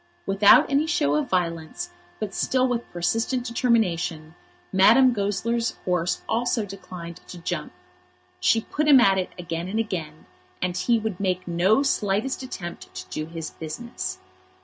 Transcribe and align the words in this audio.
Without 0.25 0.67
any 0.67 0.87
show 0.87 1.13
of 1.13 1.29
violence, 1.29 1.91
but 2.19 2.33
still 2.33 2.67
with 2.67 2.89
persistent 2.91 3.43
determination, 3.45 4.33
Madame 4.73 5.13
Goesler's 5.13 5.77
horse 5.85 6.23
also 6.27 6.65
declined 6.65 7.17
to 7.27 7.37
jump. 7.37 7.71
She 8.39 8.61
put 8.61 8.87
him 8.87 8.99
at 8.99 9.19
it 9.19 9.29
again 9.37 9.67
and 9.67 9.77
again, 9.79 10.25
and 10.59 10.75
he 10.75 10.97
would 10.97 11.19
make 11.19 11.47
no 11.47 11.83
slightest 11.83 12.41
attempt 12.41 12.91
to 12.95 13.07
do 13.09 13.27
his 13.27 13.51
business. 13.51 14.17